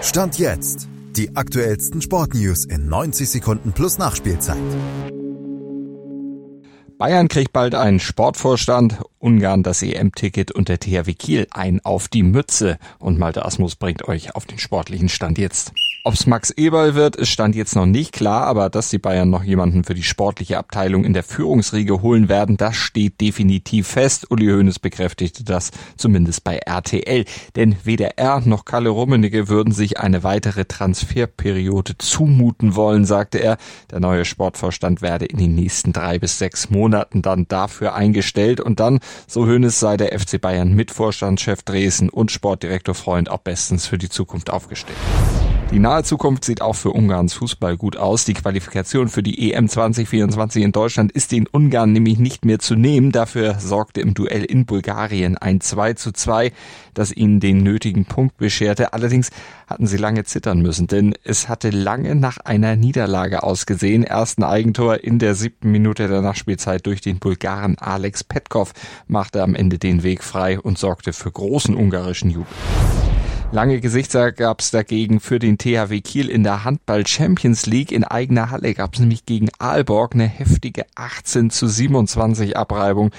Stand 0.00 0.38
jetzt. 0.38 0.88
Die 1.16 1.34
aktuellsten 1.34 2.00
Sportnews 2.00 2.64
in 2.64 2.88
90 2.88 3.28
Sekunden 3.28 3.72
plus 3.72 3.98
Nachspielzeit. 3.98 4.56
Bayern 6.98 7.28
kriegt 7.28 7.52
bald 7.52 7.74
einen 7.74 7.98
Sportvorstand, 7.98 9.00
Ungarn 9.18 9.64
das 9.64 9.82
EM-Ticket 9.82 10.52
und 10.52 10.68
der 10.68 10.78
THW 10.78 11.14
Kiel 11.14 11.46
ein 11.50 11.80
auf 11.84 12.06
die 12.06 12.22
Mütze. 12.22 12.78
Und 13.00 13.18
Malte 13.18 13.44
Asmus 13.44 13.74
bringt 13.74 14.06
euch 14.06 14.36
auf 14.36 14.46
den 14.46 14.58
sportlichen 14.58 15.08
Stand 15.08 15.36
jetzt. 15.36 15.72
Ob's 16.08 16.26
Max 16.26 16.48
Eberl 16.52 16.94
wird, 16.94 17.16
ist 17.16 17.28
stand 17.28 17.54
jetzt 17.54 17.76
noch 17.76 17.84
nicht 17.84 18.14
klar, 18.14 18.46
aber 18.46 18.70
dass 18.70 18.88
die 18.88 18.96
Bayern 18.96 19.28
noch 19.28 19.44
jemanden 19.44 19.84
für 19.84 19.92
die 19.92 20.02
sportliche 20.02 20.56
Abteilung 20.56 21.04
in 21.04 21.12
der 21.12 21.22
Führungsriege 21.22 22.00
holen 22.00 22.30
werden, 22.30 22.56
das 22.56 22.76
steht 22.76 23.20
definitiv 23.20 23.88
fest. 23.88 24.30
Uli 24.30 24.46
Hoeneß 24.46 24.78
bekräftigte 24.78 25.44
das 25.44 25.70
zumindest 25.98 26.44
bei 26.44 26.56
RTL. 26.56 27.26
Denn 27.56 27.76
weder 27.84 28.16
er 28.16 28.40
noch 28.40 28.64
Kalle 28.64 28.88
Rummenigge 28.88 29.48
würden 29.48 29.74
sich 29.74 30.00
eine 30.00 30.22
weitere 30.22 30.64
Transferperiode 30.64 31.98
zumuten 31.98 32.74
wollen, 32.74 33.04
sagte 33.04 33.36
er. 33.36 33.58
Der 33.90 34.00
neue 34.00 34.24
Sportvorstand 34.24 35.02
werde 35.02 35.26
in 35.26 35.36
den 35.36 35.54
nächsten 35.54 35.92
drei 35.92 36.18
bis 36.18 36.38
sechs 36.38 36.70
Monaten 36.70 37.20
dann 37.20 37.46
dafür 37.48 37.94
eingestellt 37.94 38.62
und 38.62 38.80
dann, 38.80 39.00
so 39.26 39.44
Hoeneß, 39.44 39.78
sei 39.78 39.98
der 39.98 40.18
FC 40.18 40.40
Bayern 40.40 40.72
mit 40.72 40.90
Vorstandschef 40.90 41.64
Dresden 41.64 42.08
und 42.08 42.30
Sportdirektor 42.30 42.94
Freund 42.94 43.28
auch 43.28 43.40
bestens 43.40 43.86
für 43.86 43.98
die 43.98 44.08
Zukunft 44.08 44.48
aufgestellt. 44.48 44.96
Die 45.70 45.80
nahe 45.80 46.02
Zukunft 46.02 46.46
sieht 46.46 46.62
auch 46.62 46.72
für 46.72 46.92
Ungarns 46.92 47.34
Fußball 47.34 47.76
gut 47.76 47.98
aus. 47.98 48.24
Die 48.24 48.32
Qualifikation 48.32 49.08
für 49.08 49.22
die 49.22 49.52
EM 49.52 49.68
2024 49.68 50.62
in 50.62 50.72
Deutschland 50.72 51.12
ist 51.12 51.30
den 51.30 51.46
Ungarn 51.46 51.92
nämlich 51.92 52.18
nicht 52.18 52.46
mehr 52.46 52.58
zu 52.58 52.74
nehmen. 52.74 53.12
Dafür 53.12 53.60
sorgte 53.60 54.00
im 54.00 54.14
Duell 54.14 54.44
in 54.44 54.64
Bulgarien 54.64 55.36
ein 55.36 55.60
2 55.60 55.92
zu 55.92 56.12
2, 56.12 56.52
das 56.94 57.12
ihnen 57.12 57.38
den 57.40 57.58
nötigen 57.58 58.06
Punkt 58.06 58.38
bescherte. 58.38 58.94
Allerdings 58.94 59.28
hatten 59.66 59.86
sie 59.86 59.98
lange 59.98 60.24
zittern 60.24 60.62
müssen, 60.62 60.86
denn 60.86 61.14
es 61.22 61.50
hatte 61.50 61.68
lange 61.68 62.14
nach 62.14 62.38
einer 62.38 62.74
Niederlage 62.74 63.42
ausgesehen. 63.42 64.04
Ersten 64.04 64.44
Eigentor 64.44 65.04
in 65.04 65.18
der 65.18 65.34
siebten 65.34 65.70
Minute 65.70 66.08
der 66.08 66.22
Nachspielzeit 66.22 66.86
durch 66.86 67.02
den 67.02 67.18
Bulgaren 67.18 67.76
Alex 67.76 68.24
Petkov 68.24 68.72
machte 69.06 69.42
am 69.42 69.54
Ende 69.54 69.78
den 69.78 70.02
Weg 70.02 70.24
frei 70.24 70.58
und 70.58 70.78
sorgte 70.78 71.12
für 71.12 71.30
großen 71.30 71.76
ungarischen 71.76 72.30
Jubel. 72.30 72.46
Lange 73.50 73.80
Gesichter 73.80 74.30
gab 74.30 74.60
es 74.60 74.70
dagegen 74.70 75.20
für 75.20 75.38
den 75.38 75.56
THW 75.56 76.02
Kiel 76.02 76.28
in 76.28 76.42
der 76.42 76.64
Handball 76.64 77.06
Champions 77.06 77.64
League. 77.64 77.92
In 77.92 78.04
eigener 78.04 78.50
Halle 78.50 78.74
gab 78.74 78.92
es 78.92 79.00
nämlich 79.00 79.24
gegen 79.24 79.48
Aalborg 79.58 80.14
eine 80.14 80.26
heftige 80.26 80.84
18 80.96 81.48
zu 81.48 81.66
27 81.66 82.58
Abreibung 82.58 83.10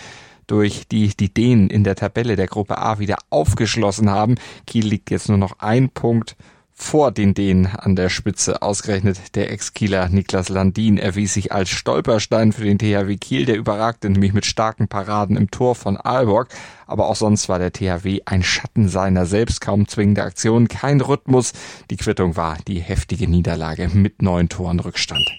durch 0.45 0.88
die 0.88 1.16
die 1.17 1.33
Dänen 1.33 1.72
in 1.72 1.83
der 1.83 1.95
Tabelle 1.95 2.35
der 2.35 2.45
Gruppe 2.45 2.77
A 2.77 3.00
wieder 3.00 3.17
aufgeschlossen 3.31 4.11
haben. 4.11 4.35
Kiel 4.67 4.85
liegt 4.85 5.09
jetzt 5.09 5.30
nur 5.30 5.39
noch 5.39 5.57
ein 5.59 5.89
Punkt 5.89 6.35
vor 6.81 7.11
den 7.11 7.33
Dänen 7.33 7.67
an 7.67 7.95
der 7.95 8.09
Spitze. 8.09 8.61
Ausgerechnet 8.61 9.35
der 9.35 9.52
Ex-Kieler 9.52 10.08
Niklas 10.09 10.49
Landin 10.49 10.97
erwies 10.97 11.33
sich 11.33 11.52
als 11.52 11.69
Stolperstein 11.69 12.53
für 12.53 12.63
den 12.63 12.80
THW 12.80 13.17
Kiel. 13.17 13.45
Der 13.45 13.58
überragte 13.58 14.09
nämlich 14.09 14.33
mit 14.33 14.45
starken 14.45 14.88
Paraden 14.88 15.35
im 15.35 15.52
Tor 15.52 15.75
von 15.75 15.97
Aalborg. 15.97 16.47
Aber 16.88 17.07
auch 17.07 17.17
sonst 17.17 17.50
war 17.50 17.59
der 17.59 17.73
THW 17.73 18.22
ein 18.25 18.44
Schatten 18.44 18.88
seiner 18.88 19.25
selbst. 19.25 19.59
Kaum 19.61 19.88
zwingende 19.88 20.23
Aktionen, 20.23 20.69
kein 20.69 21.02
Rhythmus. 21.02 21.52
Die 21.91 21.97
Quittung 21.97 22.38
war 22.38 22.57
die 22.67 22.80
heftige 22.80 23.27
Niederlage 23.27 23.89
mit 23.89 24.22
neun 24.22 24.47
Toren 24.47 24.80
Rückstand. 24.80 25.30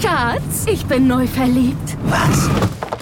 Schatz, 0.00 0.66
ich 0.66 0.84
bin 0.86 1.06
neu 1.06 1.26
verliebt. 1.26 1.96
Was? 2.04 2.48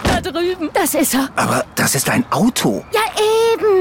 Da 0.02 0.20
drüben. 0.20 0.70
Das 0.74 0.94
ist 0.94 1.14
er. 1.14 1.28
Aber 1.36 1.64
das 1.74 1.94
ist 1.94 2.11
ein 2.11 2.24
Auto. 2.30 2.84
Ja, 2.92 3.00